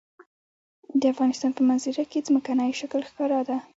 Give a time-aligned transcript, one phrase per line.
[1.01, 3.57] د افغانستان په منظره کې ځمکنی شکل ښکاره ده.